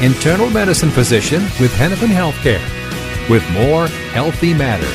[0.00, 2.60] internal medicine physician with Hennepin Healthcare,
[3.28, 4.92] with more Healthy Matters.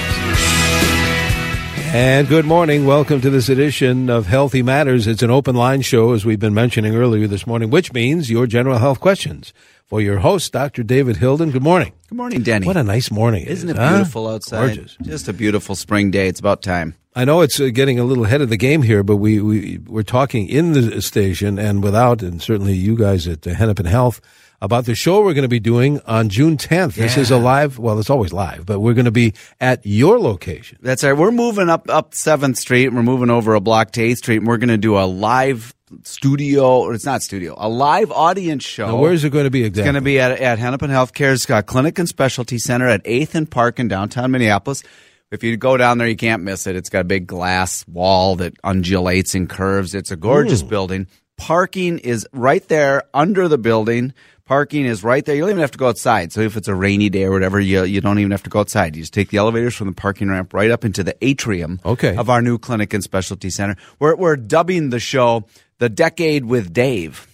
[1.94, 2.86] And good morning.
[2.86, 5.08] Welcome to this edition of Healthy Matters.
[5.08, 8.45] It's an open line show, as we've been mentioning earlier this morning, which means your
[8.45, 9.54] general health questions.
[9.86, 10.84] For your host, Dr.
[10.84, 11.52] David Hilden.
[11.52, 11.94] Good morning.
[12.09, 12.67] Good morning, Denny.
[12.67, 13.44] What a nice morning.
[13.45, 13.95] is Isn't it huh?
[13.95, 14.76] beautiful outside?
[14.76, 14.98] Gorgeous.
[15.02, 16.28] Just a beautiful spring day.
[16.28, 16.95] It's about time.
[17.16, 19.78] I know it's uh, getting a little ahead of the game here, but we, we,
[19.88, 24.20] we're talking in the station and without, and certainly you guys at Hennepin Health,
[24.62, 26.96] about the show we're going to be doing on June 10th.
[26.96, 30.20] This is a live, well, it's always live, but we're going to be at your
[30.20, 30.80] location.
[30.82, 31.14] That's right.
[31.14, 32.88] We're moving up up Seventh Street.
[32.88, 35.06] And we're moving over a block to Eighth Street, and we're going to do a
[35.06, 36.80] live studio.
[36.80, 38.88] Or it's not studio, a live audience show.
[38.88, 39.82] Now, where is it going to be exactly?
[39.82, 43.36] It's going to be at, at Hennepin Healthcare's uh, Clinic and Specialty Center at 8th
[43.36, 44.84] and Park in downtown Minneapolis.
[45.30, 46.76] If you go down there, you can't miss it.
[46.78, 49.94] It's got a big glass wall that undulates and curves.
[49.94, 51.08] It's a gorgeous building.
[51.38, 54.14] Parking is right there under the building.
[54.48, 55.36] Parking is right there.
[55.36, 56.31] You don't even have to go outside.
[56.31, 58.62] So if it's a rainy day or whatever, you, you don't even have to go
[58.62, 58.95] outside.
[58.95, 62.16] You just take the elevators from the parking ramp right up into the atrium Okay.
[62.16, 63.76] of our new clinic and specialty center.
[63.99, 65.45] We're, we're dubbing the show
[65.80, 67.27] The Decade with Dave.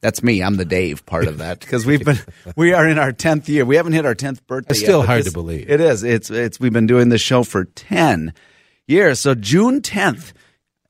[0.00, 0.42] That's me.
[0.42, 2.18] I'm the Dave part of that because we've been
[2.56, 3.64] we are in our tenth year.
[3.66, 4.70] We haven't hit our tenth birthday.
[4.70, 5.68] It's still but hard this- to believe.
[5.68, 6.04] It is.
[6.04, 8.32] It's it's we've been doing this show for ten
[8.86, 9.20] years.
[9.20, 10.32] So June tenth,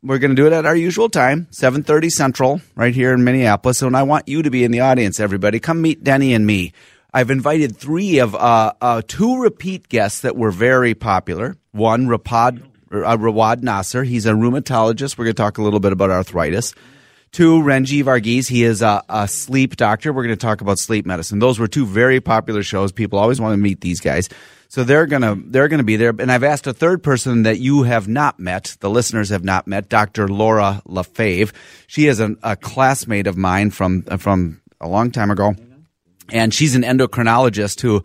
[0.03, 3.25] we're going to do it at our usual time, seven thirty Central, right here in
[3.25, 3.83] Minneapolis.
[3.83, 5.21] And I want you to be in the audience.
[5.21, 6.72] Everybody, come meet Denny and me.
[7.12, 11.56] I've invited three of uh, uh, two repeat guests that were very popular.
[11.72, 12.62] One, Rapad,
[12.93, 14.05] uh, Rawad Nasser.
[14.05, 15.19] He's a rheumatologist.
[15.19, 16.72] We're going to talk a little bit about arthritis.
[17.32, 18.49] Two, Renji Varghese.
[18.49, 20.12] He is a, a sleep doctor.
[20.12, 21.41] We're going to talk about sleep medicine.
[21.41, 22.93] Those were two very popular shows.
[22.93, 24.28] People always want to meet these guys.
[24.70, 26.14] So they're gonna they're gonna be there.
[26.16, 29.66] And I've asked a third person that you have not met, the listeners have not
[29.66, 30.28] met, Dr.
[30.28, 31.53] Laura LaFave.
[31.88, 35.56] She is a, a classmate of mine from from a long time ago,
[36.31, 38.04] and she's an endocrinologist who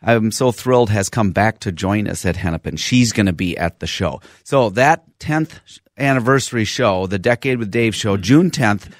[0.00, 2.76] I'm so thrilled has come back to join us at Hennepin.
[2.76, 4.20] She's going to be at the show.
[4.44, 5.60] So that 10th
[5.98, 8.92] anniversary show, the Decade with Dave show, June 10th.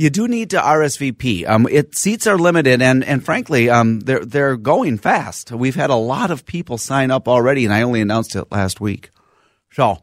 [0.00, 1.46] You do need to RSVP.
[1.46, 5.52] Um, it seats are limited, and and frankly, um, they're they're going fast.
[5.52, 8.80] We've had a lot of people sign up already, and I only announced it last
[8.80, 9.10] week.
[9.72, 9.98] So,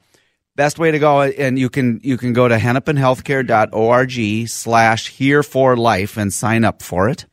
[0.55, 5.75] best way to go, and you can you can go to hennepinhealthcare.org slash here for
[5.75, 7.25] life and sign up for it.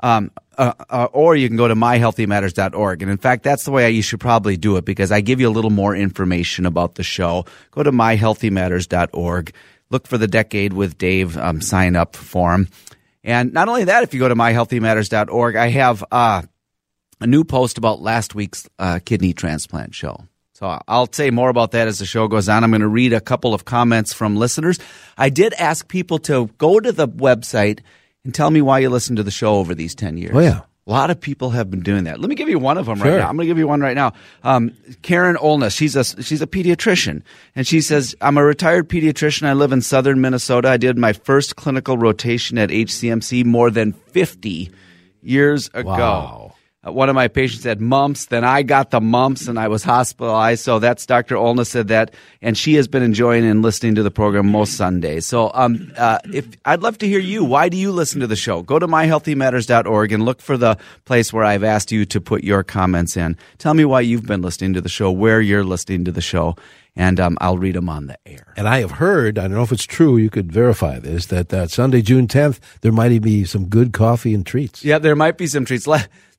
[0.00, 3.02] Um, uh, uh, or you can go to myhealthymatters.org.
[3.02, 5.48] And in fact, that's the way you should probably do it because I give you
[5.48, 7.44] a little more information about the show.
[7.70, 9.54] Go to myhealthymatters.org.
[9.94, 12.66] Look for the Decade with Dave um, sign up form.
[13.22, 16.42] And not only that, if you go to myhealthymatters.org, I have uh,
[17.20, 20.26] a new post about last week's uh, kidney transplant show.
[20.54, 22.64] So I'll say more about that as the show goes on.
[22.64, 24.80] I'm going to read a couple of comments from listeners.
[25.16, 27.78] I did ask people to go to the website
[28.24, 30.32] and tell me why you listened to the show over these 10 years.
[30.34, 30.62] Oh, yeah.
[30.86, 32.20] A lot of people have been doing that.
[32.20, 33.06] Let me give you one of them Sure.
[33.12, 33.28] right now.
[33.28, 34.12] I'm going to give you one right now.
[34.42, 37.22] Um, Karen Olness, she's a she's a pediatrician,
[37.56, 39.46] and she says, "I'm a retired pediatrician.
[39.46, 40.68] I live in southern Minnesota.
[40.68, 44.70] I did my first clinical rotation at HCMC more than 50
[45.22, 46.43] years ago." Wow.
[46.86, 48.26] Uh, one of my patients had mumps.
[48.26, 50.64] Then I got the mumps and I was hospitalized.
[50.64, 51.36] So that's Dr.
[51.36, 55.26] Olness said that, and she has been enjoying and listening to the program most Sundays.
[55.26, 57.44] So um, uh, if I'd love to hear you.
[57.44, 58.62] Why do you listen to the show?
[58.62, 62.62] Go to myhealthymatters.org and look for the place where I've asked you to put your
[62.62, 63.36] comments in.
[63.58, 66.56] Tell me why you've been listening to the show, where you're listening to the show.
[66.96, 68.52] and um, I'll read them on the air.
[68.56, 71.48] And I have heard, I don't know if it's true, you could verify this, that
[71.48, 74.84] that Sunday, June 10th, there might be some good coffee and treats.
[74.84, 75.86] Yeah, there might be some treats.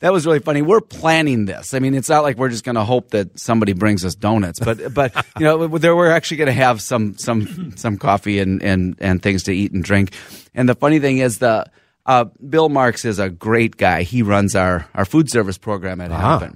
[0.05, 0.61] That was really funny.
[0.61, 1.73] We're planning this.
[1.73, 4.59] I mean, it's not like we're just going to hope that somebody brings us donuts,
[4.59, 8.61] but but you know, there we're actually going to have some some some coffee and
[8.61, 10.13] and and things to eat and drink.
[10.53, 11.65] And the funny thing is the
[12.05, 14.03] uh, Bill Marks is a great guy.
[14.03, 16.49] He runs our our food service program at Uh-huh.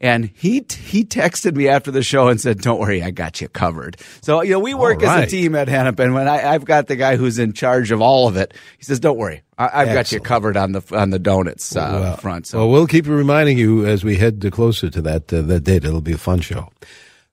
[0.00, 3.48] And he he texted me after the show and said, "Don't worry, I got you
[3.48, 6.14] covered." So you know we work All as a team at Hennepin.
[6.14, 8.98] When I, I've got the guy who's in charge of all of it, he says,
[8.98, 12.46] "Don't worry, I, I've got you covered on the on the donuts uh, Well, front."
[12.46, 15.84] So Well, we'll keep reminding you as we head closer to that uh, that date.
[15.84, 16.70] It'll be a fun show.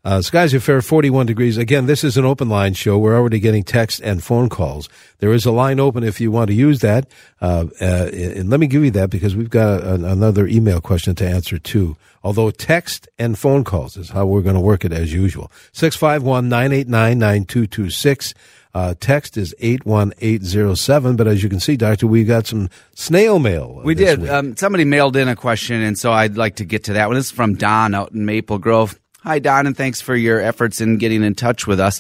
[0.06, 1.58] Uh, skies are fair, 41 degrees.
[1.58, 2.98] Again, this is an open line show.
[2.98, 4.88] We're already getting text and phone calls.
[5.20, 7.10] There is a line open if you want to use that.
[7.42, 11.14] Uh, uh, and let me give you that because we've got a, another email question
[11.16, 11.98] to answer too.
[12.24, 15.52] Although text and phone calls is how we're going to work it as usual.
[15.74, 18.34] 651-989-9226.
[18.74, 21.16] Uh, text is 81807.
[21.16, 23.82] But as you can see, Doctor, we got some snail mail.
[23.84, 24.28] We did.
[24.30, 27.16] Um, somebody mailed in a question, and so I'd like to get to that one.
[27.16, 29.00] This is from Don out in Maple Grove.
[29.28, 32.00] Hi, Don, and thanks for your efforts in getting in touch with us.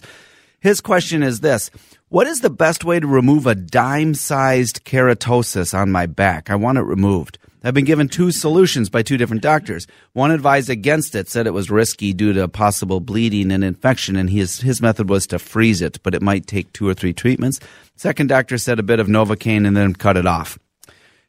[0.62, 1.70] His question is this
[2.08, 6.50] What is the best way to remove a dime sized keratosis on my back?
[6.50, 7.38] I want it removed.
[7.66, 9.88] I've been given two solutions by two different doctors.
[10.14, 14.30] One advised against it, said it was risky due to possible bleeding and infection, and
[14.30, 17.60] his, his method was to freeze it, but it might take two or three treatments.
[17.98, 20.58] Second doctor said a bit of Novocaine and then cut it off.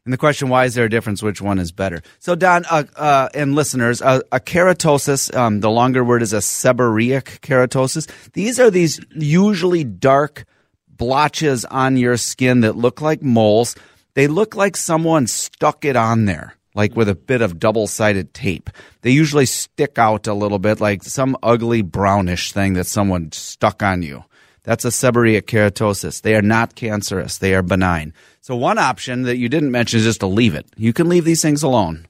[0.08, 1.22] And the question, why is there a difference?
[1.22, 2.00] Which one is better?
[2.18, 6.38] So, Don uh, uh, and listeners, uh, a keratosis, um, the longer word is a
[6.38, 8.10] seborrheic keratosis.
[8.32, 10.46] These are these usually dark
[10.88, 13.76] blotches on your skin that look like moles.
[14.14, 18.32] They look like someone stuck it on there, like with a bit of double sided
[18.32, 18.70] tape.
[19.02, 23.82] They usually stick out a little bit, like some ugly brownish thing that someone stuck
[23.82, 24.24] on you.
[24.68, 26.20] That's a seborrheic keratosis.
[26.20, 27.38] They are not cancerous.
[27.38, 28.12] They are benign.
[28.42, 30.66] So one option that you didn't mention is just to leave it.
[30.76, 32.06] You can leave these things alone.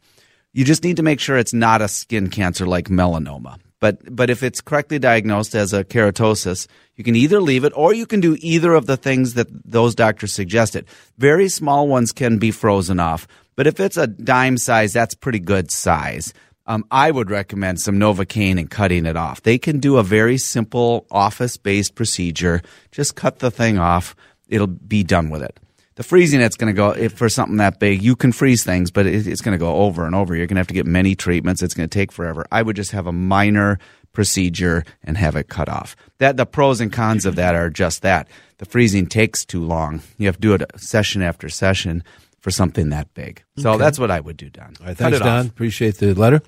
[0.53, 3.61] You just need to make sure it's not a skin cancer like melanoma.
[3.79, 6.67] But but if it's correctly diagnosed as a keratosis,
[6.97, 9.95] you can either leave it or you can do either of the things that those
[9.95, 10.87] doctors suggested.
[11.17, 15.39] Very small ones can be frozen off, but if it's a dime size, that's pretty
[15.39, 16.35] good size.
[16.69, 19.43] Um, I would recommend some Novocaine and cutting it off.
[19.43, 22.61] They can do a very simple office based procedure.
[22.93, 24.15] Just cut the thing off.
[24.49, 25.59] It'll be done with it.
[25.95, 28.03] The freezing, it's going to go if for something that big.
[28.03, 30.37] You can freeze things, but it, it's going to go over and over.
[30.37, 31.63] You're going to have to get many treatments.
[31.63, 32.47] It's going to take forever.
[32.53, 33.79] I would just have a minor
[34.13, 35.97] procedure and have it cut off.
[36.19, 38.29] That the pros and cons of that are just that.
[38.59, 40.03] The freezing takes too long.
[40.19, 42.05] You have to do it session after session
[42.49, 43.45] for something that big.
[43.59, 44.73] So that's what I would do, Don.
[44.81, 45.29] All right, thanks, Don.
[45.29, 45.51] off.
[45.51, 46.41] Appreciate the letter.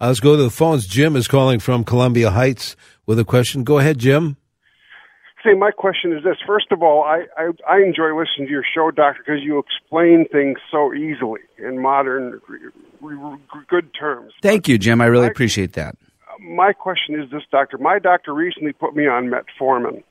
[0.00, 0.86] Uh, let's go to the phones.
[0.86, 3.62] Jim is calling from Columbia Heights with a question.
[3.62, 4.38] Go ahead, Jim.
[5.44, 6.36] Say, my question is this.
[6.46, 10.24] First of all, I, I, I enjoy listening to your show, Doctor, because you explain
[10.32, 12.40] things so easily in modern,
[13.02, 13.38] r- r-
[13.68, 14.32] good terms.
[14.40, 15.02] Thank you, Jim.
[15.02, 15.96] I really I- appreciate that.
[16.40, 17.76] My question is this, Doctor.
[17.76, 20.02] My doctor recently put me on metformin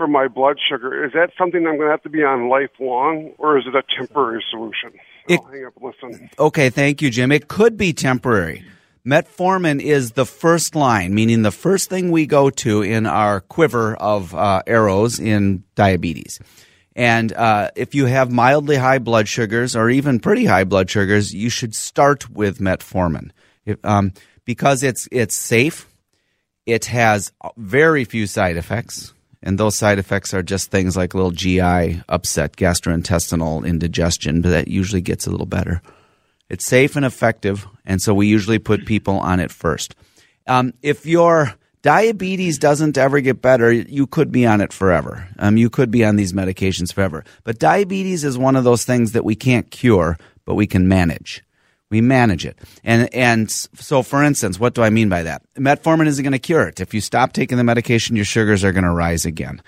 [0.00, 1.04] for my blood sugar.
[1.04, 3.82] Is that something I'm going to have to be on lifelong, or is it a
[3.98, 4.98] temporary solution?
[5.28, 6.30] It- hang up listen.
[6.38, 7.30] Okay, thank you, Jim.
[7.30, 8.64] It could be temporary.
[9.06, 13.94] Metformin is the first line, meaning the first thing we go to in our quiver
[13.96, 16.40] of uh, arrows in diabetes.
[16.96, 21.34] And uh, if you have mildly high blood sugars or even pretty high blood sugars,
[21.34, 23.32] you should start with metformin
[23.66, 24.14] If- um,
[24.46, 25.86] because it's it's safe.
[26.64, 29.12] It has very few side effects,
[29.42, 34.68] and those side effects are just things like little GI upset, gastrointestinal indigestion, but that
[34.68, 35.80] usually gets a little better.
[36.48, 39.94] It's safe and effective, and so we usually put people on it first.
[40.46, 45.28] Um, if your diabetes doesn't ever get better, you could be on it forever.
[45.38, 47.24] Um, you could be on these medications forever.
[47.44, 51.42] But diabetes is one of those things that we can't cure, but we can manage.
[51.90, 52.58] We manage it.
[52.84, 55.42] And, and so, for instance, what do I mean by that?
[55.56, 56.80] Metformin isn't going to cure it.
[56.80, 59.60] If you stop taking the medication, your sugars are going to rise again.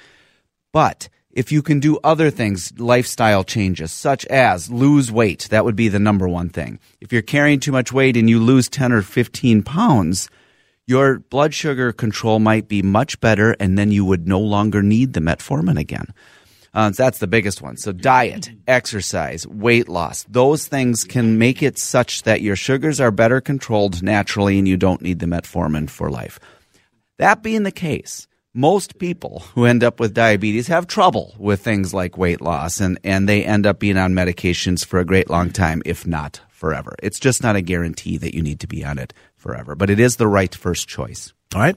[0.73, 5.76] But if you can do other things, lifestyle changes, such as lose weight, that would
[5.76, 6.79] be the number one thing.
[7.00, 10.29] If you're carrying too much weight and you lose 10 or 15 pounds,
[10.87, 15.12] your blood sugar control might be much better, and then you would no longer need
[15.12, 16.12] the metformin again.
[16.75, 17.76] Uh, so that's the biggest one.
[17.76, 23.11] So diet, exercise, weight loss, those things can make it such that your sugars are
[23.11, 26.41] better controlled naturally and you don't need the metformin for life.
[27.19, 31.93] That being the case, most people who end up with diabetes have trouble with things
[31.93, 35.50] like weight loss and, and they end up being on medications for a great long
[35.50, 36.95] time, if not forever.
[37.02, 40.00] It's just not a guarantee that you need to be on it forever, but it
[40.00, 41.33] is the right first choice.
[41.55, 41.76] All right.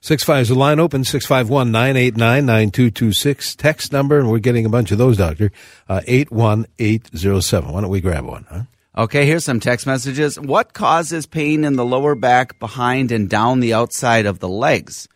[0.00, 3.56] Six five is the line open, 651 989 9226.
[3.56, 5.50] Text number, and we're getting a bunch of those, Doctor,
[5.88, 7.72] uh, 81807.
[7.72, 8.62] Why don't we grab one, huh?
[8.96, 10.40] Okay, here's some text messages.
[10.40, 15.08] What causes pain in the lower back, behind, and down the outside of the legs?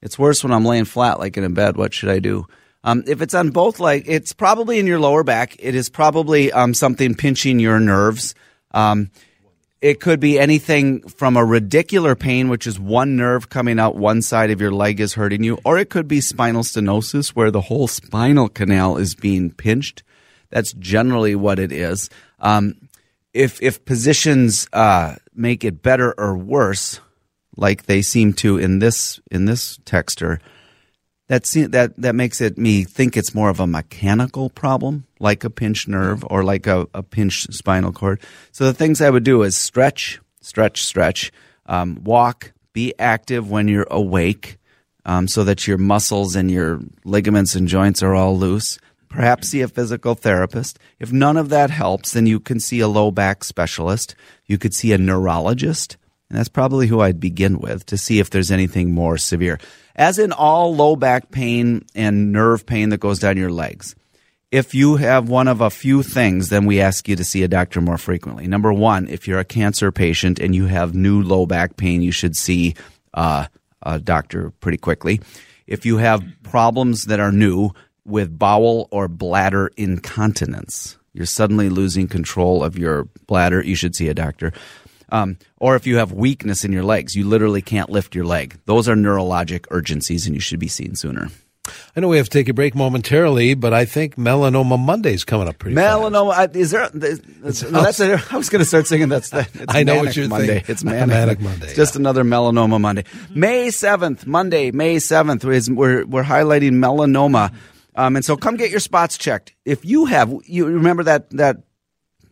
[0.00, 1.76] It's worse when I'm laying flat, like in a bed.
[1.76, 2.46] What should I do?
[2.84, 5.56] Um, if it's on both legs, it's probably in your lower back.
[5.58, 8.34] It is probably um, something pinching your nerves.
[8.70, 9.10] Um,
[9.80, 14.22] it could be anything from a radicular pain, which is one nerve coming out one
[14.22, 17.62] side of your leg is hurting you, or it could be spinal stenosis, where the
[17.62, 20.02] whole spinal canal is being pinched.
[20.50, 22.10] That's generally what it is.
[22.40, 22.88] Um,
[23.32, 27.00] if if positions uh, make it better or worse,
[27.56, 30.40] like they seem to in this in this texter,
[31.28, 35.50] that that that makes it me think it's more of a mechanical problem, like a
[35.50, 38.20] pinched nerve or like a, a pinched spinal cord.
[38.50, 41.30] So the things I would do is stretch, stretch, stretch,
[41.66, 44.56] um, walk, be active when you're awake,
[45.04, 48.78] um, so that your muscles and your ligaments and joints are all loose.
[49.08, 50.78] Perhaps see a physical therapist.
[50.98, 54.14] If none of that helps, then you can see a low back specialist.
[54.46, 55.96] You could see a neurologist.
[56.30, 59.58] And that's probably who I'd begin with to see if there's anything more severe.
[59.96, 63.96] As in all low back pain and nerve pain that goes down your legs,
[64.50, 67.48] if you have one of a few things, then we ask you to see a
[67.48, 68.46] doctor more frequently.
[68.46, 72.12] Number one, if you're a cancer patient and you have new low back pain, you
[72.12, 72.74] should see
[73.12, 73.46] uh,
[73.82, 75.20] a doctor pretty quickly.
[75.66, 77.72] If you have problems that are new
[78.06, 84.08] with bowel or bladder incontinence, you're suddenly losing control of your bladder, you should see
[84.08, 84.52] a doctor.
[85.10, 88.58] Um, or if you have weakness in your legs, you literally can't lift your leg.
[88.66, 91.28] Those are neurologic urgencies, and you should be seen sooner.
[91.96, 95.24] I know we have to take a break momentarily, but I think Melanoma Monday is
[95.24, 95.76] coming up pretty.
[95.76, 96.56] Melanoma fast.
[96.56, 96.90] is there?
[96.94, 99.08] Is, no, that's a, I was going to start singing.
[99.08, 99.46] That's the.
[99.68, 100.46] I know what you're Monday.
[100.46, 100.72] Thinking.
[100.72, 101.66] It's manic, manic Monday.
[101.66, 103.04] It's just another melanoma Monday.
[103.34, 107.52] May seventh, Monday, May seventh is we're we're highlighting melanoma,
[107.94, 109.54] um, and so come get your spots checked.
[109.64, 111.58] If you have, you remember that that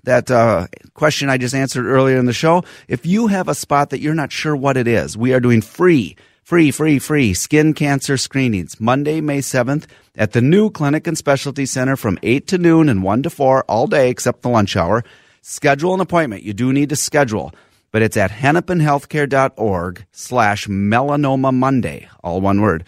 [0.06, 2.64] that uh, question I just answered earlier in the show.
[2.88, 5.60] If you have a spot that you're not sure what it is, we are doing
[5.60, 9.86] free, free, free, free skin cancer screenings Monday, May 7th
[10.16, 13.64] at the new Clinic and Specialty Center from 8 to noon and 1 to 4
[13.68, 15.04] all day except the lunch hour.
[15.42, 16.42] Schedule an appointment.
[16.42, 17.52] You do need to schedule,
[17.92, 22.84] but it's at hennepinhealthcare.org slash melanoma Monday, all one word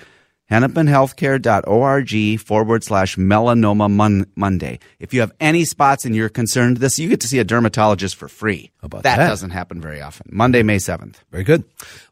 [0.50, 4.78] hennepinhealthcare.org forward slash melanoma mon- Monday.
[4.98, 8.16] If you have any spots and you're concerned this, you get to see a dermatologist
[8.16, 8.70] for free.
[8.80, 9.16] How about that?
[9.16, 9.28] that?
[9.28, 10.28] doesn't happen very often.
[10.32, 11.16] Monday, May 7th.
[11.30, 11.64] Very good.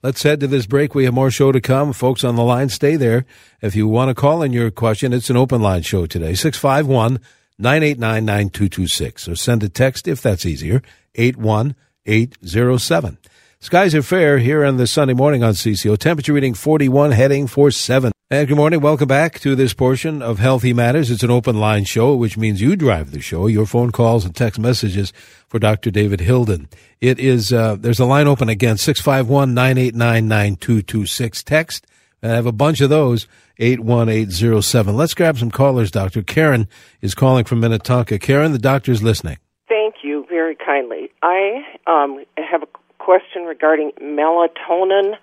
[0.03, 0.95] Let's head to this break.
[0.95, 1.93] We have more show to come.
[1.93, 3.25] Folks on the line, stay there.
[3.63, 6.35] If you want to call in your question, it's an open line show today.
[6.35, 7.21] 651
[7.59, 9.29] 989 9226.
[9.29, 10.83] Or send a text if that's easier.
[11.15, 13.19] 81807.
[13.59, 15.97] Skies are fair here on the Sunday morning on CCO.
[15.97, 18.13] Temperature reading 41, heading for 7.
[18.29, 18.81] And good morning.
[18.81, 21.13] Welcome back to this portion of Healthy Matters.
[21.13, 23.47] It's an open line show, which means you drive the show.
[23.47, 25.13] Your phone calls and text messages
[25.47, 25.93] for Dr.
[25.93, 26.69] David Hilden.
[27.01, 31.45] It is, uh, there's a line open again, 651-989-9226.
[31.45, 31.87] Text.
[32.21, 33.29] And I have a bunch of those,
[33.59, 34.97] 81807.
[34.97, 36.23] Let's grab some callers, Doctor.
[36.23, 36.67] Karen
[37.01, 38.19] is calling from Minnetonka.
[38.19, 39.39] Karen, the doctor's listening.
[39.69, 41.13] Thank you very kindly.
[41.23, 42.69] I um, have a
[42.99, 45.17] question regarding melatonin.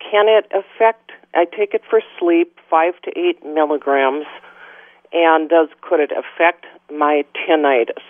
[0.00, 4.26] Can it affect I take it for sleep, five to eight milligrams.
[5.12, 8.02] And does could it affect my tinnitus?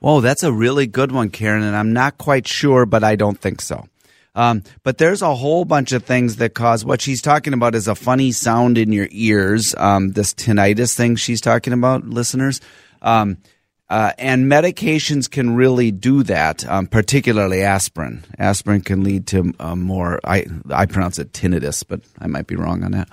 [0.00, 3.40] Whoa, that's a really good one, Karen, and I'm not quite sure, but I don't
[3.40, 3.86] think so.
[4.34, 7.86] Um, but there's a whole bunch of things that cause what she's talking about is
[7.86, 9.74] a funny sound in your ears.
[9.78, 12.60] Um, this tinnitus thing she's talking about, listeners.
[13.00, 13.38] Um,
[13.94, 18.24] uh, and medications can really do that, um, particularly aspirin.
[18.40, 22.56] Aspirin can lead to uh, more, I, I pronounce it tinnitus, but I might be
[22.56, 23.08] wrong on that.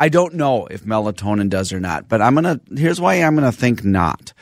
[0.00, 3.36] I don't know if melatonin does or not, but I'm going to, here's why I'm
[3.36, 4.32] going to think not.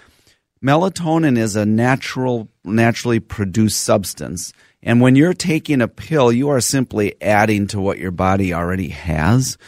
[0.65, 4.53] Melatonin is a natural, naturally produced substance.
[4.81, 8.91] And when you're taking a pill, you are simply adding to what your body already
[8.91, 9.59] has.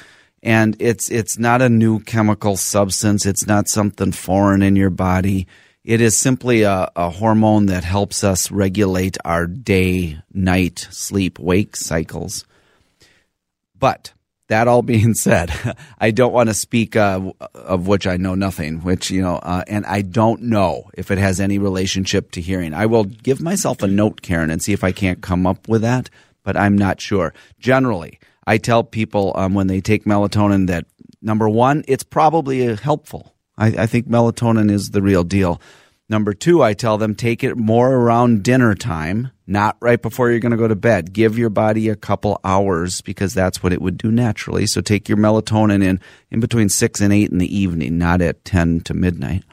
[0.40, 3.26] And it's, it's not a new chemical substance.
[3.26, 5.48] It's not something foreign in your body
[5.86, 11.76] it is simply a, a hormone that helps us regulate our day, night, sleep, wake
[11.76, 12.44] cycles.
[13.78, 14.12] But
[14.48, 15.52] that all being said,
[16.00, 19.62] I don't want to speak uh, of which I know nothing, which, you know, uh,
[19.68, 22.74] and I don't know if it has any relationship to hearing.
[22.74, 25.82] I will give myself a note, Karen, and see if I can't come up with
[25.82, 26.10] that,
[26.42, 27.32] but I'm not sure.
[27.60, 30.86] Generally, I tell people um, when they take melatonin that
[31.22, 33.35] number one, it's probably helpful.
[33.58, 35.60] I, I think melatonin is the real deal.
[36.08, 40.40] Number two, I tell them take it more around dinner time not right before you're
[40.40, 41.12] going to go to bed.
[41.12, 44.66] Give your body a couple hours because that's what it would do naturally.
[44.66, 48.44] So take your melatonin in in between 6 and 8 in the evening, not at
[48.44, 49.44] 10 to midnight.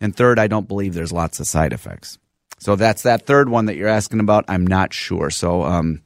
[0.00, 2.18] And third, I don't believe there's lots of side effects.
[2.58, 4.44] So that's that third one that you're asking about.
[4.48, 5.30] I'm not sure.
[5.30, 6.02] So um,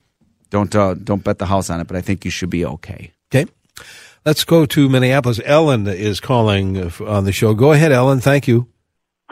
[0.51, 3.13] don't uh, don't bet the house on it, but I think you should be okay.
[3.31, 3.51] Okay.
[4.29, 5.41] Let's go to Minneapolis.
[5.43, 7.55] Ellen is calling on the show.
[7.55, 8.21] Go ahead, Ellen.
[8.21, 8.69] Thank you.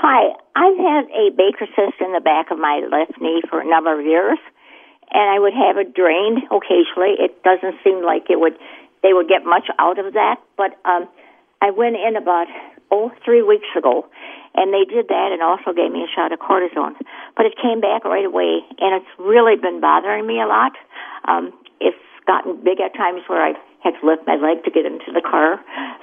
[0.00, 0.32] Hi.
[0.56, 3.92] I've had a Baker cyst in the back of my left knee for a number
[3.92, 4.38] of years,
[5.12, 7.12] and I would have it drained occasionally.
[7.20, 8.56] It doesn't seem like it would
[9.02, 11.04] they would get much out of that, but um,
[11.60, 12.46] I went in about
[12.90, 14.08] oh three weeks ago,
[14.54, 16.96] and they did that and also gave me a shot of cortisone.
[17.36, 20.72] But it came back right away, and it's really been bothering me a lot.
[21.28, 21.52] Um,
[21.84, 23.60] it's gotten big at times where I
[23.92, 25.60] to lift my leg to get into the car.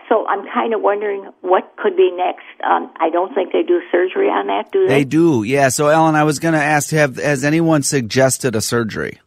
[0.09, 2.45] So I'm kind of wondering what could be next.
[2.63, 4.99] Um, I don't think they do surgery on that, do they?
[4.99, 5.69] They do, yeah.
[5.69, 9.19] So, Ellen, I was going to ask: Have has anyone suggested a surgery?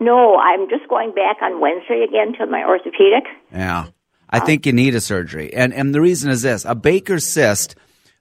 [0.00, 3.24] No, I'm just going back on Wednesday again to my orthopedic.
[3.52, 3.86] Yeah,
[4.30, 7.76] I think you need a surgery, and and the reason is this: a Baker's cyst.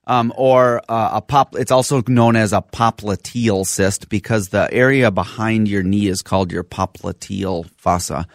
[0.07, 1.55] Um, or uh, a pop.
[1.55, 6.51] It's also known as a popliteal cyst because the area behind your knee is called
[6.51, 8.27] your popliteal fossa.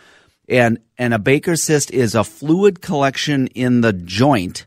[0.48, 4.66] And, and a Baker cyst is a fluid collection in the joint,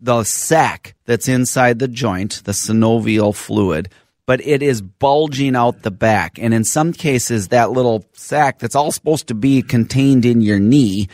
[0.00, 3.88] the sac that's inside the joint, the synovial fluid,
[4.26, 6.38] but it is bulging out the back.
[6.38, 10.58] And in some cases, that little sac that's all supposed to be contained in your
[10.58, 11.08] knee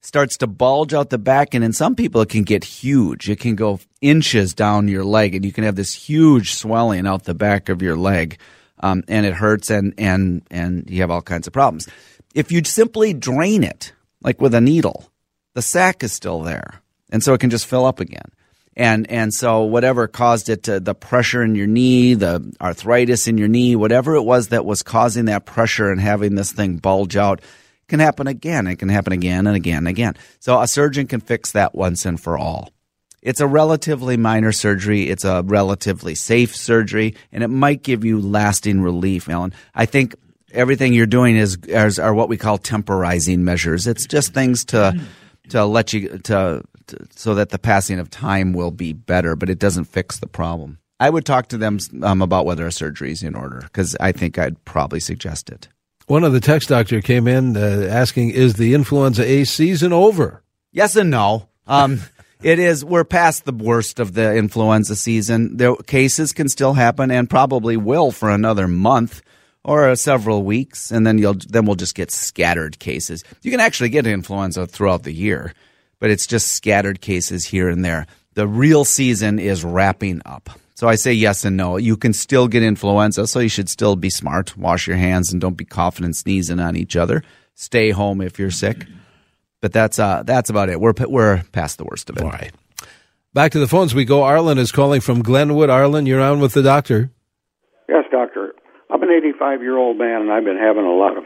[0.00, 1.54] starts to bulge out the back.
[1.54, 3.30] And in some people, it can get huge.
[3.30, 7.24] It can go inches down your leg, and you can have this huge swelling out
[7.24, 8.38] the back of your leg.
[8.80, 11.88] Um, and it hurts, and, and, and you have all kinds of problems.
[12.38, 13.92] If you simply drain it,
[14.22, 15.10] like with a needle,
[15.54, 16.82] the sac is still there.
[17.10, 18.30] And so it can just fill up again.
[18.76, 23.38] And, and so whatever caused it to the pressure in your knee, the arthritis in
[23.38, 27.16] your knee, whatever it was that was causing that pressure and having this thing bulge
[27.16, 27.40] out
[27.88, 28.68] can happen again.
[28.68, 30.14] It can happen again and again and again.
[30.38, 32.70] So a surgeon can fix that once and for all.
[33.20, 35.10] It's a relatively minor surgery.
[35.10, 39.52] It's a relatively safe surgery, and it might give you lasting relief, Alan.
[39.74, 40.14] I think
[40.52, 43.86] everything you're doing is, is are what we call temporizing measures.
[43.86, 45.00] It's just things to
[45.50, 49.50] to let you to, to, so that the passing of time will be better, but
[49.50, 50.78] it doesn't fix the problem.
[51.00, 54.12] I would talk to them um, about whether a surgery is in order because I
[54.12, 55.68] think I'd probably suggest it.
[56.06, 60.42] One of the text doctor came in uh, asking, "Is the influenza A season over?"
[60.72, 61.48] Yes and no.
[61.66, 62.00] Um,
[62.42, 62.84] it is.
[62.84, 65.56] We're past the worst of the influenza season.
[65.56, 69.22] The cases can still happen and probably will for another month
[69.68, 73.24] or several weeks, and then you'll then we'll just get scattered cases.
[73.42, 75.52] You can actually get influenza throughout the year,
[75.98, 78.06] but it's just scattered cases here and there.
[78.34, 80.50] The real season is wrapping up.
[80.74, 81.76] So I say yes and no.
[81.76, 84.56] You can still get influenza, so you should still be smart.
[84.56, 87.24] Wash your hands and don't be coughing and sneezing on each other.
[87.54, 88.86] Stay home if you're sick.
[89.60, 90.80] But that's uh that's about it.
[90.80, 92.22] We're we're past the worst of it.
[92.22, 92.52] All right.
[93.34, 94.22] Back to the phones we go.
[94.22, 95.68] Arlen is calling from Glenwood.
[95.68, 97.10] Arlen, you're on with the doctor.
[97.88, 98.52] Yes, doctor.
[98.90, 101.24] I'm an 85 year old man, and I've been having a lot of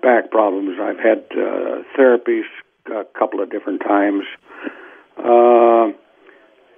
[0.00, 0.78] back problems.
[0.80, 2.48] I've had uh, therapies
[2.86, 4.24] a couple of different times,
[5.18, 5.92] uh,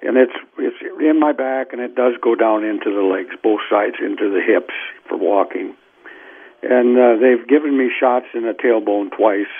[0.03, 3.61] and it's it's in my back, and it does go down into the legs, both
[3.70, 4.75] sides, into the hips
[5.09, 5.77] for walking.
[6.62, 9.53] And uh, they've given me shots in the tailbone twice.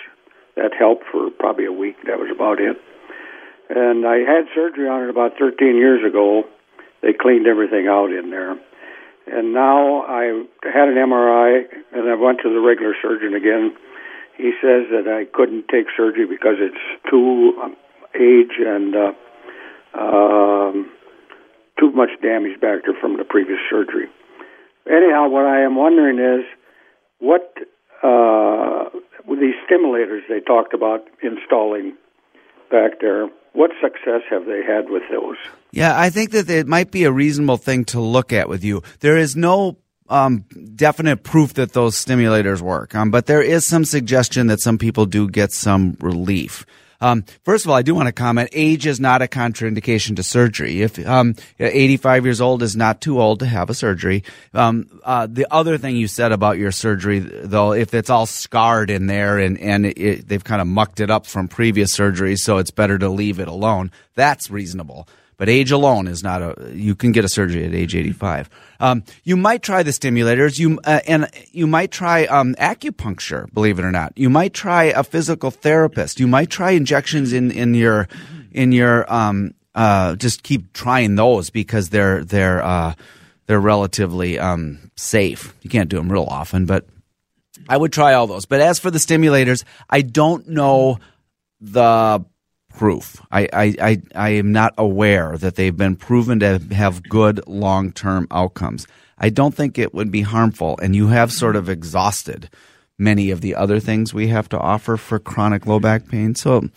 [0.57, 1.97] That helped for probably a week.
[2.07, 2.81] That was about it.
[3.69, 6.45] And I had surgery on it about 13 years ago.
[7.03, 8.57] They cleaned everything out in there
[9.27, 13.75] and now I had an MRI, and I went to the regular surgeon again.
[14.37, 16.77] He says that I couldn't take surgery because it's
[17.11, 17.77] too um,
[18.15, 19.13] age and uh,
[19.99, 20.91] um,
[21.79, 24.09] too much damage back there from the previous surgery.
[24.87, 26.47] Anyhow, what I am wondering is
[27.19, 27.55] what
[28.03, 28.91] uh,
[29.29, 31.97] these stimulators they talked about installing
[32.71, 35.39] back there what success have they had with those?
[35.77, 38.83] Yeah, I think that it might be a reasonable thing to look at with you.
[39.01, 39.77] There is no
[40.09, 44.79] um, definite proof that those stimulators work, um, but there is some suggestion that some
[44.79, 46.65] people do get some relief.
[47.03, 50.23] Um, first of all, I do want to comment: age is not a contraindication to
[50.23, 50.81] surgery.
[50.81, 54.25] If um, 85 years old is not too old to have a surgery.
[54.55, 58.89] Um, uh, the other thing you said about your surgery, though, if it's all scarred
[58.89, 62.57] in there and and it, they've kind of mucked it up from previous surgeries, so
[62.57, 63.91] it's better to leave it alone.
[64.15, 65.07] That's reasonable.
[65.39, 66.73] But age alone is not a.
[66.73, 68.49] You can get a surgery at age 85.
[68.81, 70.59] Um, you might try the stimulators.
[70.59, 73.53] You uh, and you might try um, acupuncture.
[73.53, 76.19] Believe it or not, you might try a physical therapist.
[76.19, 78.09] You might try injections in in your
[78.53, 79.13] in your.
[79.13, 82.65] Um, uh, just keep trying those because they're they're.
[82.65, 82.95] Uh,
[83.47, 85.55] they're relatively um, safe.
[85.63, 86.87] You can't do them real often, but
[87.69, 88.47] I would try all those.
[88.47, 90.99] But as for the stimulators, I don't know
[91.61, 92.25] the
[92.77, 93.21] proof.
[93.31, 97.93] I, I, I, I am not aware that they've been proven to have good long
[97.93, 98.87] term outcomes.
[99.19, 102.51] I don't think it would be harmful, and you have sort of exhausted
[102.99, 106.35] many of the other things we have to offer for chronic low back pain.
[106.35, 106.69] So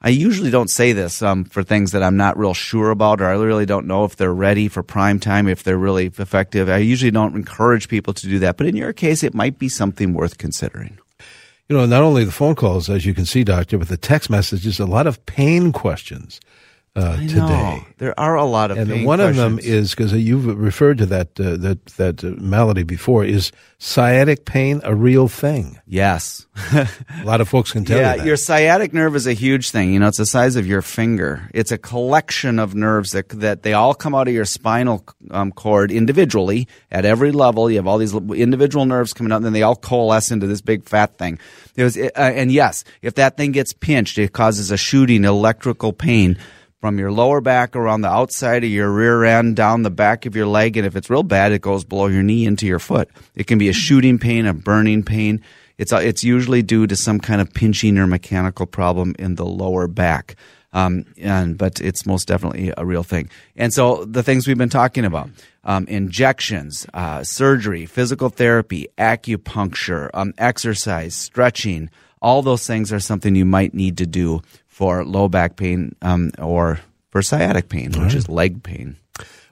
[0.00, 3.26] I usually don't say this um, for things that I'm not real sure about, or
[3.26, 6.68] I really don't know if they're ready for prime time, if they're really effective.
[6.68, 9.70] I usually don't encourage people to do that, but in your case, it might be
[9.70, 10.98] something worth considering.
[11.68, 14.28] You know, not only the phone calls, as you can see, doctor, but the text
[14.28, 16.40] messages, a lot of pain questions
[16.96, 17.86] uh, today.
[17.98, 19.38] There are a lot of and one questions.
[19.38, 23.24] of them is because you've referred to that uh, that that uh, malady before.
[23.24, 25.80] Is sciatic pain a real thing?
[25.86, 26.88] Yes, a
[27.24, 28.26] lot of folks can tell yeah, you that.
[28.26, 29.92] your sciatic nerve is a huge thing.
[29.92, 31.50] You know, it's the size of your finger.
[31.52, 35.50] It's a collection of nerves that that they all come out of your spinal um,
[35.50, 37.68] cord individually at every level.
[37.68, 40.60] You have all these individual nerves coming out, and then they all coalesce into this
[40.60, 41.40] big fat thing.
[41.74, 45.92] It was, uh, and yes, if that thing gets pinched, it causes a shooting electrical
[45.92, 46.38] pain
[46.84, 50.36] from your lower back around the outside of your rear end down the back of
[50.36, 53.08] your leg and if it's real bad it goes below your knee into your foot.
[53.34, 55.42] It can be a shooting pain a burning pain.
[55.78, 59.88] It's it's usually due to some kind of pinching or mechanical problem in the lower
[59.88, 60.36] back.
[60.74, 63.30] Um, and but it's most definitely a real thing.
[63.56, 65.30] And so the things we've been talking about
[65.64, 71.88] um, injections uh, surgery physical therapy acupuncture um, exercise stretching
[72.20, 74.40] all those things are something you might need to do
[74.74, 78.14] for low back pain um, or for sciatic pain, which right.
[78.14, 78.96] is leg pain.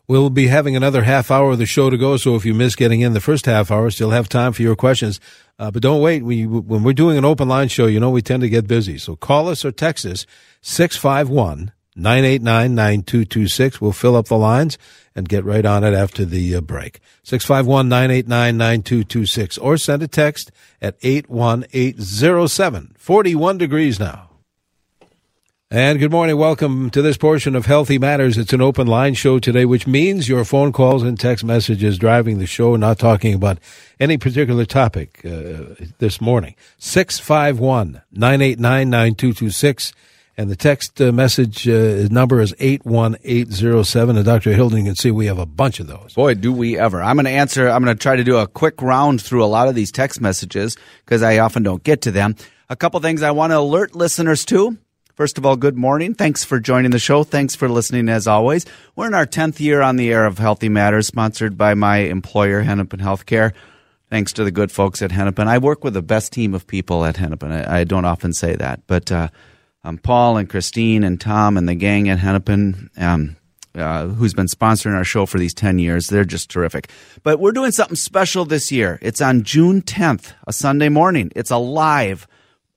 [0.09, 2.75] We'll be having another half hour of the show to go, so if you miss
[2.75, 5.21] getting in the first half hour, still have time for your questions.
[5.61, 6.25] Uh, but don't wait.
[6.25, 8.99] We, when we're doing an open line show, you know we tend to get busy.
[8.99, 10.27] So call us or text us
[10.61, 13.81] 651 989 9226.
[13.81, 14.77] We'll fill up the lines
[15.15, 16.99] and get right on it after the uh, break.
[17.23, 19.57] 651 989 9226.
[19.59, 22.97] Or send a text at 81807.
[22.99, 24.31] 41 degrees now.
[25.75, 26.37] And good morning.
[26.37, 28.37] Welcome to this portion of Healthy Matters.
[28.37, 32.39] It's an open line show today, which means your phone calls and text messages driving
[32.39, 33.57] the show, not talking about
[33.99, 36.57] any particular topic uh, this morning.
[36.77, 39.95] 651 989 9226.
[40.37, 44.17] And the text uh, message uh, number is 81807.
[44.17, 44.53] And Dr.
[44.53, 46.13] Hilden can see we have a bunch of those.
[46.13, 47.03] Boy, do we ever.
[47.03, 49.47] I'm going to answer, I'm going to try to do a quick round through a
[49.47, 52.37] lot of these text messages because I often don't get to them.
[52.69, 54.77] A couple things I want to alert listeners to.
[55.15, 56.15] First of all, good morning.
[56.15, 57.23] Thanks for joining the show.
[57.23, 58.65] Thanks for listening as always.
[58.97, 62.63] We're in our 10th year on the air of Healthy Matters, sponsored by my employer,
[62.63, 63.53] Hennepin Healthcare.
[64.09, 65.49] Thanks to the good folks at Hennepin.
[65.49, 67.53] I work with the best team of people at Hennepin.
[67.53, 69.29] I, I don't often say that, but uh,
[69.85, 73.37] um, Paul and Christine and Tom and the gang at Hennepin, um,
[73.75, 76.07] uh, who's been sponsoring our show for these 10 years.
[76.07, 76.89] They're just terrific.
[77.23, 78.99] But we're doing something special this year.
[79.03, 81.31] It's on June 10th, a Sunday morning.
[81.37, 82.27] It's a live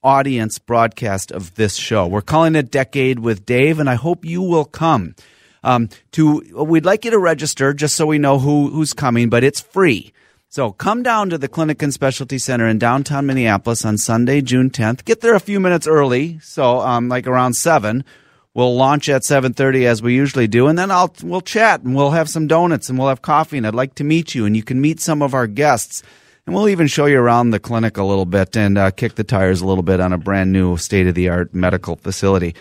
[0.06, 2.06] audience broadcast of this show.
[2.06, 5.15] We're calling it Decade with Dave, and I hope you will come.
[5.63, 9.44] Um, to we'd like you to register just so we know who who's coming, but
[9.44, 10.13] it's free.
[10.48, 14.70] So come down to the Clinic and Specialty Center in downtown Minneapolis on Sunday, June
[14.70, 15.04] 10th.
[15.04, 18.06] Get there a few minutes early, so um, like around seven.
[18.54, 22.12] We'll launch at 7:30 as we usually do, and then I'll we'll chat and we'll
[22.12, 23.58] have some donuts and we'll have coffee.
[23.58, 26.04] And I'd like to meet you, and you can meet some of our guests.
[26.46, 29.24] And we'll even show you around the clinic a little bit and uh, kick the
[29.24, 32.54] tires a little bit on a brand new state of the art medical facility.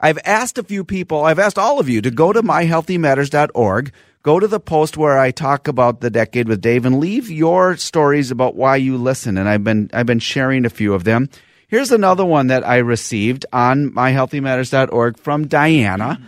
[0.00, 3.92] I've asked a few people, I've asked all of you to go to myhealthymatters.org,
[4.22, 7.76] go to the post where I talk about the decade with Dave and leave your
[7.76, 9.36] stories about why you listen.
[9.36, 11.28] And I've been, I've been sharing a few of them.
[11.66, 16.20] Here's another one that I received on myhealthymatters.org from Diana.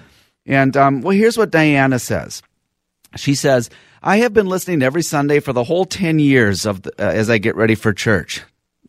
[0.45, 2.43] And, um, well, here's what Diana says.
[3.15, 3.71] She says,
[4.07, 7.29] I have been listening every Sunday for the whole 10 years of the, uh, as
[7.29, 8.41] I get ready for church.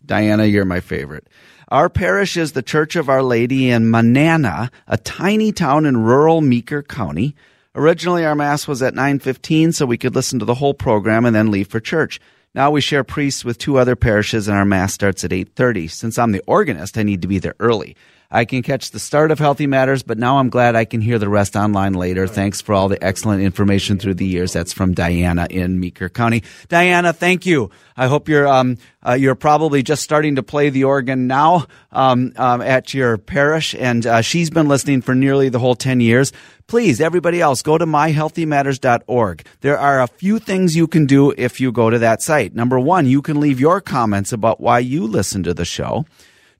[0.05, 1.27] Diana, you're my favorite.
[1.69, 6.41] Our parish is the Church of Our Lady in Manannah, a tiny town in rural
[6.41, 7.35] Meeker County.
[7.73, 11.35] Originally, our mass was at 9:15 so we could listen to the whole program and
[11.35, 12.19] then leave for church.
[12.53, 15.87] Now we share priests with two other parishes and our mass starts at 8:30.
[15.87, 17.95] Since I'm the organist, I need to be there early.
[18.29, 21.17] I can catch the start of Healthy Matters, but now I'm glad I can hear
[21.17, 22.27] the rest online later.
[22.27, 24.51] Thanks for all the excellent information through the years.
[24.51, 26.43] That's from Diana in Meeker County.
[26.67, 27.71] Diana, thank you.
[27.95, 32.33] I hope you're um, uh, you're probably just starting to play the organ now um,
[32.35, 36.33] um, at your parish, and uh, she's been listening for nearly the whole ten years.
[36.67, 39.45] Please, everybody else, go to myhealthymatters.org.
[39.61, 42.53] There are a few things you can do if you go to that site.
[42.53, 46.05] Number one, you can leave your comments about why you listen to the show.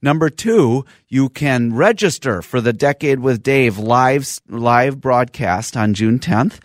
[0.02, 6.20] Number two, you can register for the Decade with Dave live, live broadcast on June
[6.20, 6.60] 10th.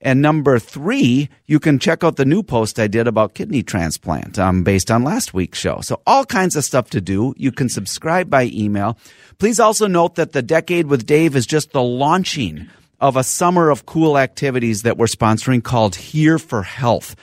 [0.00, 4.38] And number three, you can check out the new post I did about kidney transplant
[4.38, 5.80] um, based on last week's show.
[5.80, 7.32] So all kinds of stuff to do.
[7.38, 8.98] You can subscribe by email.
[9.38, 12.68] Please also note that the Decade with Dave is just the launching
[13.00, 17.16] of a summer of cool activities that we're sponsoring called Here for Health.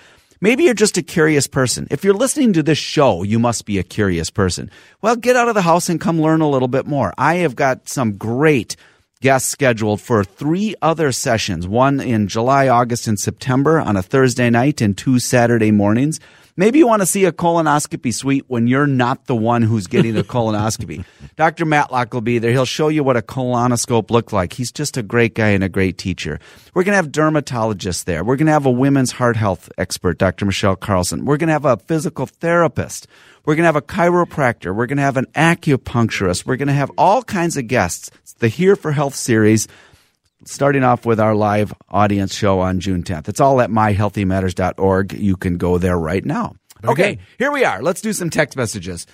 [0.43, 1.87] Maybe you're just a curious person.
[1.91, 4.71] If you're listening to this show, you must be a curious person.
[4.99, 7.13] Well, get out of the house and come learn a little bit more.
[7.15, 8.75] I have got some great
[9.21, 14.49] guests scheduled for three other sessions one in July, August, and September on a Thursday
[14.49, 16.19] night and two Saturday mornings.
[16.55, 20.17] Maybe you want to see a colonoscopy suite when you're not the one who's getting
[20.17, 21.05] a colonoscopy.
[21.35, 21.65] Dr.
[21.65, 22.51] Matlock will be there.
[22.51, 24.53] He'll show you what a colonoscope looked like.
[24.53, 26.39] He's just a great guy and a great teacher.
[26.73, 28.23] We're going to have dermatologists there.
[28.23, 30.45] We're going to have a women's heart health expert, Dr.
[30.45, 31.25] Michelle Carlson.
[31.25, 33.07] We're going to have a physical therapist.
[33.45, 34.75] We're going to have a chiropractor.
[34.75, 36.45] We're going to have an acupuncturist.
[36.45, 38.11] We're going to have all kinds of guests.
[38.21, 39.67] It's the Here for Health series,
[40.45, 43.29] starting off with our live audience show on June 10th.
[43.29, 45.13] It's all at myhealthymatters.org.
[45.13, 46.55] You can go there right now.
[46.83, 47.81] Okay, here we are.
[47.81, 49.05] Let's do some text messages.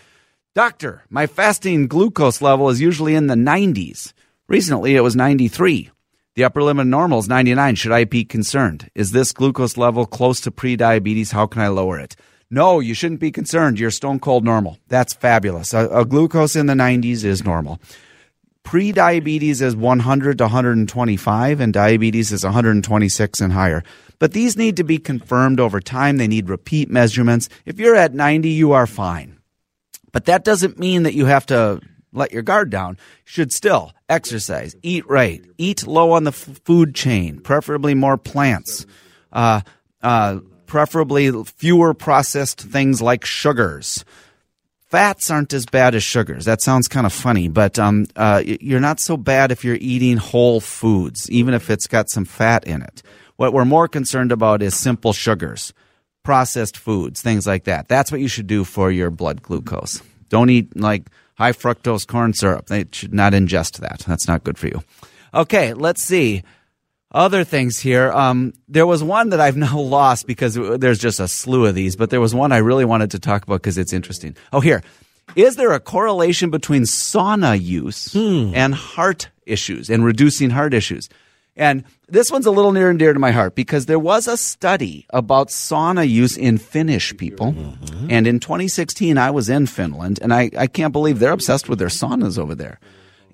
[0.55, 4.13] Doctor, my fasting glucose level is usually in the 90s.
[4.47, 5.91] Recently, it was 93.
[6.35, 7.75] The upper limit of normal is 99.
[7.75, 8.89] Should I be concerned?
[8.95, 11.31] Is this glucose level close to prediabetes?
[11.33, 12.15] How can I lower it?
[12.49, 13.79] No, you shouldn't be concerned.
[13.79, 14.77] You're stone cold normal.
[14.87, 15.73] That's fabulous.
[15.73, 17.81] A, a glucose in the 90s is normal.
[18.67, 23.81] Pre-diabetes is 100 to 125, and diabetes is 126 and higher.
[24.19, 26.17] But these need to be confirmed over time.
[26.17, 27.47] They need repeat measurements.
[27.65, 29.37] If you're at 90, you are fine.
[30.11, 31.79] But that doesn't mean that you have to
[32.11, 32.97] let your guard down.
[32.99, 38.17] You should still exercise, eat right, eat low on the f- food chain, preferably more
[38.17, 38.85] plants.
[39.31, 39.61] Uh,
[40.01, 44.03] uh, preferably fewer processed things like sugars.
[44.89, 46.45] Fats aren't as bad as sugars.
[46.45, 50.15] That sounds kind of funny, but um, uh, you're not so bad if you're eating
[50.15, 53.03] whole foods, even if it's got some fat in it.
[53.35, 55.73] What we're more concerned about is simple sugars,
[56.23, 57.89] processed foods, things like that.
[57.89, 60.01] That's what you should do for your blood glucose.
[60.29, 62.67] Don't eat like high fructose corn syrup.
[62.67, 64.05] They should not ingest that.
[64.07, 64.83] That's not good for you.
[65.33, 66.43] Okay, let's see
[67.11, 68.11] other things here.
[68.11, 71.95] Um, there was one that I've now lost because there's just a slew of these,
[71.95, 74.35] but there was one I really wanted to talk about because it's interesting.
[74.51, 74.83] Oh, here.
[75.35, 78.15] Is there a correlation between sauna use
[78.55, 81.09] and heart issues and reducing heart issues?
[81.57, 84.37] And this one's a little near and dear to my heart because there was a
[84.37, 87.55] study about sauna use in Finnish people.
[88.09, 91.79] And in 2016, I was in Finland, and I, I can't believe they're obsessed with
[91.79, 92.79] their saunas over there.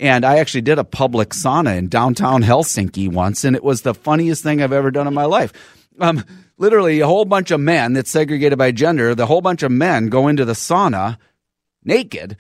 [0.04, 3.94] And I actually did a public sauna in downtown Helsinki once, and it was the
[3.94, 5.54] funniest thing I've ever done in my life.
[5.98, 6.26] Um,
[6.58, 10.10] literally, a whole bunch of men that's segregated by gender, the whole bunch of men
[10.10, 11.18] go into the sauna
[11.86, 12.36] naked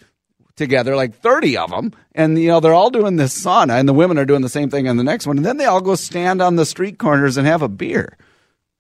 [0.58, 1.93] together, like 30 of them.
[2.13, 4.69] And, you know, they're all doing this sauna, and the women are doing the same
[4.69, 5.38] thing in the next one.
[5.38, 8.17] And then they all go stand on the street corners and have a beer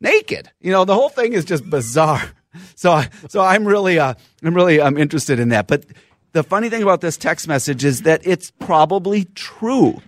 [0.01, 0.51] naked.
[0.59, 2.21] You know, the whole thing is just bizarre.
[2.75, 5.65] So, so I'm really, uh, I'm really, I'm interested in that.
[5.65, 5.85] But
[6.33, 10.01] the funny thing about this text message is that it's probably true.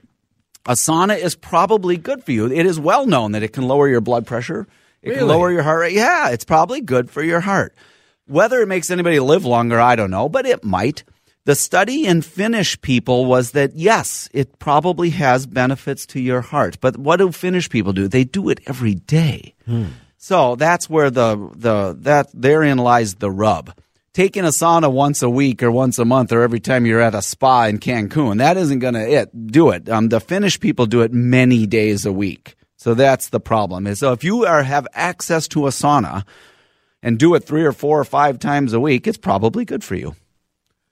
[0.66, 2.48] A sauna is probably good for you.
[2.52, 4.68] It is well known that it can lower your blood pressure.
[5.04, 5.94] It can lower your heart rate.
[5.94, 7.76] Yeah, it's probably good for your heart.
[8.26, 11.04] Whether it makes anybody live longer, I don't know, but it might.
[11.44, 16.80] The study in Finnish people was that yes, it probably has benefits to your heart.
[16.82, 18.08] But what do Finnish people do?
[18.08, 19.54] They do it every day.
[19.68, 19.90] Hmm.
[20.18, 23.78] So that's where the the that therein lies the rub.
[24.16, 27.14] Taking a sauna once a week or once a month or every time you're at
[27.14, 29.90] a spa in Cancun, that isn't going to it do it.
[29.90, 32.56] Um, the Finnish people do it many days a week.
[32.78, 33.86] So that's the problem.
[33.88, 36.24] Is so if you are have access to a sauna
[37.04, 39.96] and do it three or four or five times a week, it's probably good for
[39.96, 40.16] you.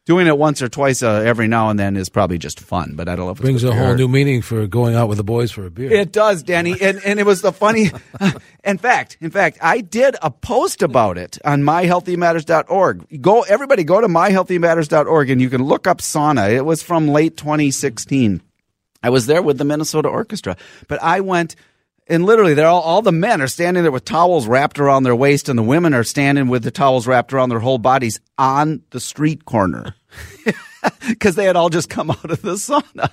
[0.06, 3.08] Doing it once or twice uh, every now and then is probably just fun, but
[3.08, 5.24] I don't know if it's Brings a whole new meaning for going out with the
[5.24, 5.94] boys for a beer.
[5.94, 7.89] It does, Danny, and and it was the funny.
[8.66, 13.22] in fact, in fact, I did a post about it on myhealthymatters.org.
[13.22, 16.52] Go, everybody, go to myhealthymatters.org and you can look up sauna.
[16.52, 18.42] It was from late 2016.
[19.02, 20.58] I was there with the Minnesota Orchestra,
[20.89, 21.56] but I went.
[22.08, 25.16] And literally, they're all, all the men are standing there with towels wrapped around their
[25.16, 28.82] waist, and the women are standing with the towels wrapped around their whole bodies on
[28.89, 29.96] the street corner
[31.08, 33.10] because they had all just come out of the sauna.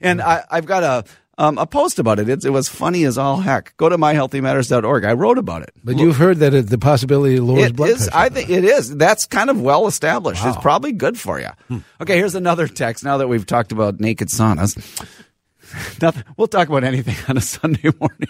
[0.00, 1.04] And I, I've got a
[1.40, 2.28] um, a post about it.
[2.28, 3.76] It's, it was funny as all heck.
[3.76, 5.04] Go to myhealthymatters.org.
[5.04, 5.70] I wrote about it.
[5.84, 7.96] but you've heard that it, the possibility lowers It blood is.
[8.08, 8.10] pressure.
[8.12, 8.96] I think it is.
[8.96, 10.44] That's kind of well established.
[10.44, 11.50] It's probably good for you.
[12.00, 13.04] Okay, here's another text.
[13.04, 14.76] Now that we've talked about naked saunas,
[16.02, 16.24] nothing.
[16.36, 18.28] We'll talk about anything on a Sunday morning.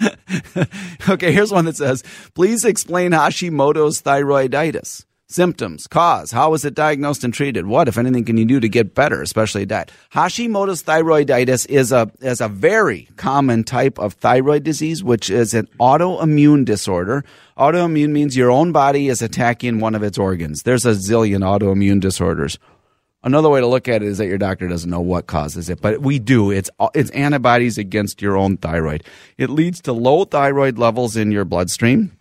[1.08, 2.02] okay, here's one that says,
[2.34, 7.66] "Please explain Hashimoto's thyroiditis." Symptoms, cause, how is it diagnosed and treated?
[7.66, 9.90] What, if anything, can you do to get better, especially diet?
[10.12, 15.66] Hashimoto's thyroiditis is a is a very common type of thyroid disease, which is an
[15.80, 17.24] autoimmune disorder.
[17.56, 20.62] Autoimmune means your own body is attacking one of its organs.
[20.62, 22.58] There's a zillion autoimmune disorders.
[23.24, 25.80] Another way to look at it is that your doctor doesn't know what causes it,
[25.80, 26.50] but we do.
[26.50, 29.02] It's it's antibodies against your own thyroid.
[29.38, 32.12] It leads to low thyroid levels in your bloodstream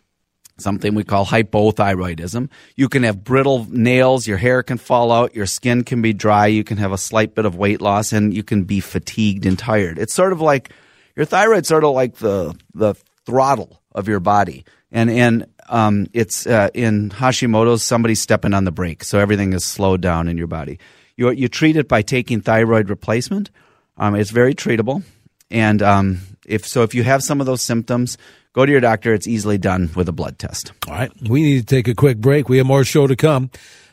[0.58, 2.50] something we call hypothyroidism.
[2.76, 6.48] You can have brittle nails, your hair can fall out, your skin can be dry,
[6.48, 9.58] you can have a slight bit of weight loss, and you can be fatigued and
[9.58, 10.00] tired.
[10.00, 10.72] It's sort of like
[11.16, 16.48] your thyroid's sort of like the the throttle of your body, and and um, it's
[16.48, 20.48] uh, in Hashimoto's somebody's stepping on the brake, so everything is slowed down in your
[20.48, 20.80] body.
[21.18, 23.52] You you treat it by taking thyroid replacement.
[23.98, 25.04] Um, it's very treatable,
[25.52, 28.18] and um, if so, if you have some of those symptoms,
[28.54, 29.14] Go to your doctor.
[29.14, 30.72] It's easily done with a blood test.
[30.88, 31.12] All right.
[31.28, 32.50] We need to take a quick break.
[32.50, 33.50] We have more show to come.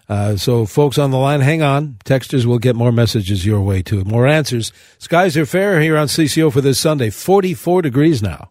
[0.06, 1.96] Uh, so, folks on the line, hang on.
[2.04, 4.04] Texters will get more messages your way, too.
[4.04, 4.72] More answers.
[4.98, 7.11] Skies are fair here on CCO for this Sunday.
[7.11, 8.50] 44 degrees now.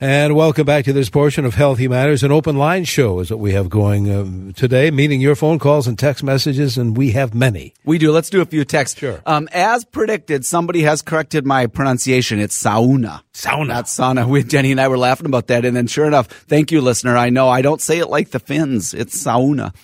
[0.00, 2.22] And welcome back to this portion of Healthy Matters.
[2.22, 5.88] An open line show is what we have going um, today, meaning your phone calls
[5.88, 7.74] and text messages, and we have many.
[7.84, 8.12] We do.
[8.12, 9.00] Let's do a few texts.
[9.00, 9.20] Sure.
[9.26, 12.38] Um, as predicted, somebody has corrected my pronunciation.
[12.38, 13.22] It's sauna.
[13.34, 13.66] Sauna.
[13.66, 14.28] Not sauna.
[14.28, 15.64] We, Jenny and I were laughing about that.
[15.64, 17.16] And then sure enough, thank you, listener.
[17.16, 18.94] I know I don't say it like the Finns.
[18.94, 19.74] It's sauna.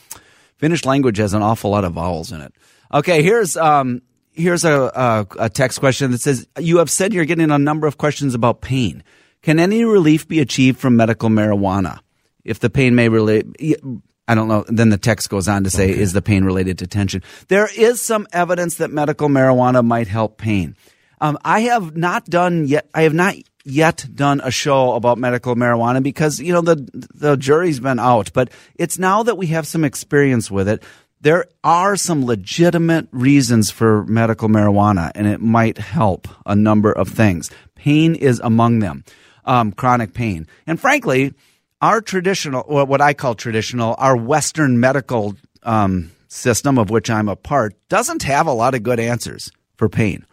[0.59, 2.55] Finnish language has an awful lot of vowels in it.
[2.93, 4.01] Okay, here's um,
[4.31, 7.89] here's a, a, a text question that says, You have said you're getting a number
[7.89, 9.03] of questions about pain.
[9.45, 12.01] Can any relief be achieved from medical marijuana?
[12.45, 13.45] If the pain may relate,
[14.27, 14.65] I don't know.
[14.69, 16.01] Then the text goes on to say, okay.
[16.01, 17.23] is the pain related to tension?
[17.49, 20.77] There is some evidence that medical marijuana might help pain.
[21.21, 22.89] Um, I have not done yet.
[22.95, 23.35] I have not
[23.67, 26.77] yet done a show about medical marijuana because you know the
[27.15, 28.33] the jury's been out.
[28.33, 30.83] But it's now that we have some experience with it.
[31.21, 37.09] There are some legitimate reasons for medical marijuana, and it might help a number of
[37.09, 37.51] things.
[37.75, 39.05] Pain is among them
[39.45, 40.47] um, chronic pain.
[40.67, 41.35] And frankly,
[41.81, 47.37] our traditional, what I call traditional, our Western medical um, system, of which I'm a
[47.37, 50.25] part, doesn't have a lot of good answers for pain.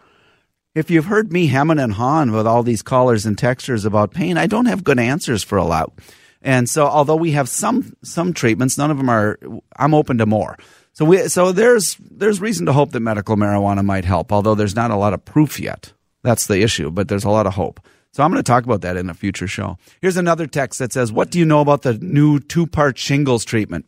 [0.74, 4.38] If you've heard me hemming and hawing with all these callers and textures about pain,
[4.38, 5.92] I don't have good answers for a lot.
[6.40, 9.38] And so, although we have some some treatments, none of them are.
[9.76, 10.56] I'm open to more.
[10.92, 14.74] So we so there's there's reason to hope that medical marijuana might help, although there's
[14.74, 15.92] not a lot of proof yet.
[16.22, 17.80] That's the issue, but there's a lot of hope.
[18.12, 19.78] So I'm going to talk about that in a future show.
[20.02, 23.44] Here's another text that says, What do you know about the new two part shingles
[23.44, 23.86] treatment?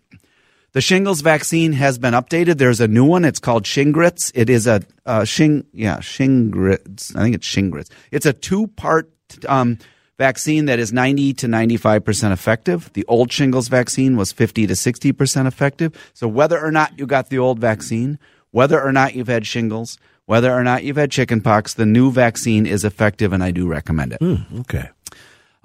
[0.73, 2.59] The shingles vaccine has been updated.
[2.59, 3.25] There's a new one.
[3.25, 4.33] It's called Shingrix.
[4.35, 7.15] It is a uh, shing, yeah, Shingrix.
[7.15, 7.91] I think it's Shingrix.
[8.11, 9.09] It's a two part
[9.47, 9.79] um,
[10.19, 12.93] vaccine that is 90 to 95% effective.
[12.95, 16.11] The old shingles vaccine was 50 to 60% effective.
[16.15, 18.19] So whether or not you got the old vaccine,
[18.51, 22.67] whether or not you've had shingles, whether or not you've had chickenpox, the new vaccine
[22.67, 24.21] is effective, and I do recommend it.
[24.21, 24.89] Mm, okay.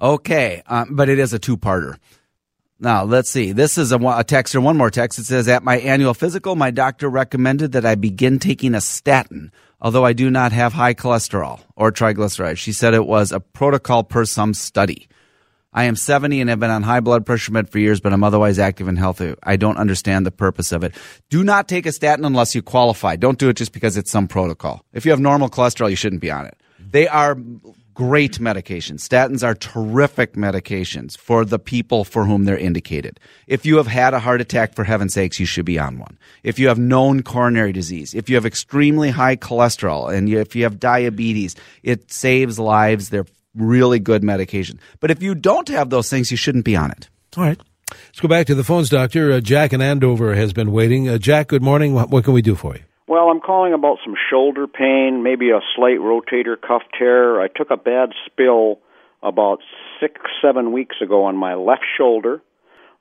[0.00, 1.96] Okay, um, but it is a two-parter.
[2.82, 3.52] Now, let's see.
[3.52, 5.18] This is a, a text or one more text.
[5.18, 9.52] It says, At my annual physical, my doctor recommended that I begin taking a statin,
[9.82, 12.56] although I do not have high cholesterol or triglycerides.
[12.56, 15.08] She said it was a protocol per some study.
[15.72, 18.24] I am 70 and have been on high blood pressure med for years, but I'm
[18.24, 19.34] otherwise active and healthy.
[19.42, 20.94] I don't understand the purpose of it.
[21.28, 23.14] Do not take a statin unless you qualify.
[23.14, 24.84] Don't do it just because it's some protocol.
[24.92, 26.56] If you have normal cholesterol, you shouldn't be on it.
[26.80, 27.36] They are
[27.94, 29.06] great medications.
[29.06, 33.20] Statins are terrific medications for the people for whom they're indicated.
[33.46, 36.18] If you have had a heart attack, for heaven's sakes, you should be on one.
[36.42, 40.64] If you have known coronary disease, if you have extremely high cholesterol, and if you
[40.64, 43.10] have diabetes, it saves lives.
[43.10, 44.80] They're really good medication.
[45.00, 47.08] But if you don't have those things, you shouldn't be on it.
[47.36, 47.60] All right.
[47.90, 49.32] Let's go back to the phones, Doctor.
[49.32, 51.08] Uh, Jack in Andover has been waiting.
[51.08, 51.94] Uh, Jack, good morning.
[51.94, 52.82] What, what, can we do for you?
[53.08, 57.40] Well, I'm calling about some shoulder pain, maybe a slight rotator cuff tear.
[57.40, 58.78] I took a bad spill
[59.22, 59.58] about
[60.00, 62.40] six, seven weeks ago on my left shoulder.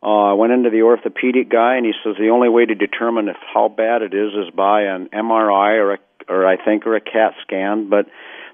[0.02, 3.28] Uh, I went into the orthopedic guy, and he says the only way to determine
[3.28, 6.96] if how bad it is is by an MRI or a, or I think or
[6.96, 7.90] a CAT scan.
[7.90, 8.06] But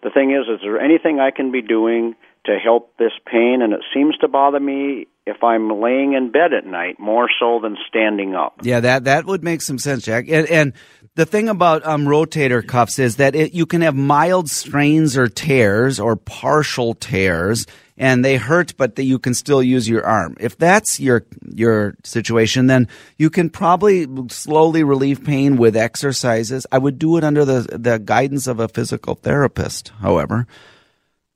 [0.06, 2.14] the thing is, is there anything I can be doing
[2.46, 3.62] to help this pain?
[3.64, 7.60] And it seems to bother me if I'm laying in bed at night more so
[7.60, 8.60] than standing up.
[8.62, 10.26] Yeah, that that would make some sense, Jack.
[10.30, 10.74] And, and
[11.16, 15.28] the thing about um, rotator cuffs is that it, you can have mild strains or
[15.28, 17.66] tears or partial tears
[17.98, 20.36] and they hurt, but that you can still use your arm.
[20.40, 26.68] If that's your your situation, then you can probably slowly relieve pain with exercises.
[26.72, 29.94] I would do it under the the guidance of a physical therapist.
[30.02, 30.46] However,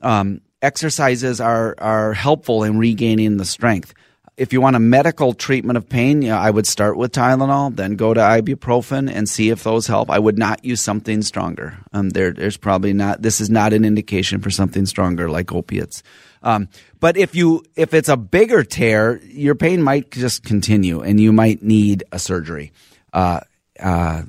[0.02, 3.94] um, exercises are are helpful in regaining the strength.
[4.40, 7.76] if you want a medical treatment of pain, you know, I would start with Tylenol,
[7.76, 10.10] then go to ibuprofen and see if those help.
[10.10, 11.78] I would not use something stronger.
[11.92, 13.22] Um, there, there's probably not.
[13.22, 16.04] This is not an indication for something stronger like opiates.
[16.42, 16.70] Um,
[17.00, 21.32] but if you if it's a bigger tear, your pain might just continue, and you
[21.32, 22.72] might need a surgery.
[23.12, 23.42] Uh,
[23.80, 24.24] uh,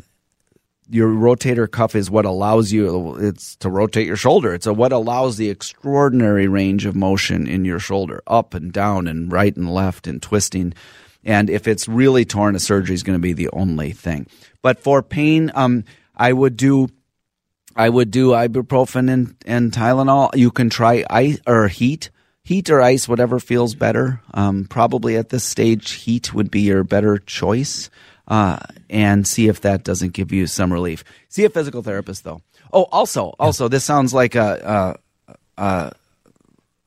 [0.88, 4.52] your rotator cuff is what allows you it's to rotate your shoulder.
[4.52, 9.06] It's a, what allows the extraordinary range of motion in your shoulder up and down
[9.06, 10.74] and right and left and twisting.
[11.24, 14.26] And if it's really torn a surgery is going to be the only thing.
[14.62, 15.84] But for pain um,
[16.16, 16.88] i would do
[17.76, 22.10] i would do ibuprofen and, and tylenol you can try ice or heat
[22.42, 26.84] heat or ice whatever feels better um, probably at this stage heat would be your
[26.84, 27.90] better choice
[28.30, 28.58] uh,
[28.88, 31.04] and see if that doesn't give you some relief.
[31.28, 32.40] See a physical therapist though.
[32.72, 34.96] Oh, also, also, this sounds like a,
[35.58, 35.92] a, a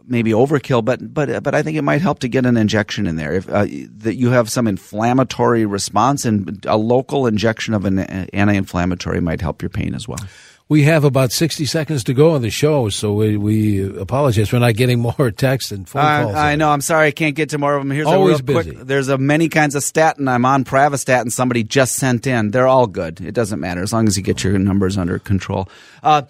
[0.05, 3.17] maybe overkill, but but but I think it might help to get an injection in
[3.17, 3.33] there.
[3.33, 3.65] If uh,
[3.97, 9.61] that you have some inflammatory response, and a local injection of an anti-inflammatory might help
[9.61, 10.25] your pain as well.
[10.73, 14.57] We have about 60 seconds to go on the show, so we, we apologize for
[14.57, 16.35] not getting more texts and phone calls.
[16.35, 16.71] I know.
[16.71, 17.91] I'm sorry I can't get to more of them.
[17.91, 18.71] Here's Always a real busy.
[18.71, 18.87] quick.
[18.87, 20.27] There's a many kinds of statin.
[20.27, 21.31] I'm on Pravastatin.
[21.31, 22.49] Somebody just sent in.
[22.49, 23.21] They're all good.
[23.21, 25.69] It doesn't matter as long as you get your numbers under control.
[26.01, 26.23] Uh,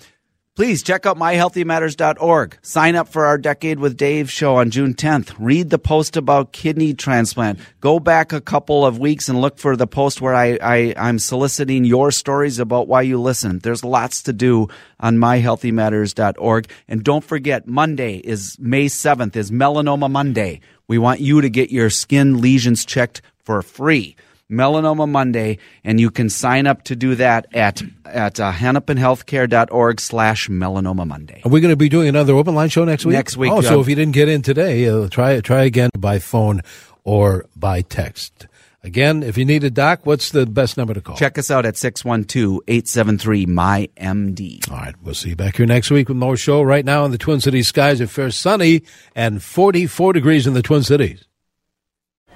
[0.55, 2.59] Please check out myhealthymatters.org.
[2.61, 5.33] Sign up for our Decade with Dave show on June 10th.
[5.39, 7.57] Read the post about kidney transplant.
[7.81, 11.17] Go back a couple of weeks and look for the post where I, I, I'm
[11.17, 13.57] soliciting your stories about why you listen.
[13.63, 14.67] There's lots to do
[14.99, 16.69] on myhealthymatters.org.
[16.87, 20.61] And don't forget, Monday is May 7th is Melanoma Monday.
[20.87, 24.15] We want you to get your skin lesions checked for free.
[24.53, 30.47] Melanoma Monday, and you can sign up to do that at at uh, hennepinhealthcare.org slash
[30.49, 31.41] melanoma Monday.
[31.43, 33.13] Are we going to be doing another open line show next week?
[33.13, 36.19] Next week, Oh, so if you didn't get in today, uh, try try again by
[36.19, 36.61] phone
[37.03, 38.47] or by text.
[38.85, 41.15] Again, if you need a doc, what's the best number to call?
[41.15, 44.69] Check us out at 612-873-MyMD.
[44.69, 46.61] All right, we'll see you back here next week with more show.
[46.61, 48.83] Right now in the Twin Cities skies are fair sunny
[49.15, 51.23] and 44 degrees in the Twin Cities.